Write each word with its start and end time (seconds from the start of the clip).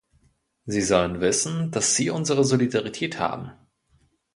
Sie 0.65 0.81
sollen 0.81 1.21
wissen, 1.21 1.69
dass 1.69 1.95
sie 1.95 2.09
unsere 2.09 2.43
Solidarität 2.43 3.19
haben. 3.19 3.51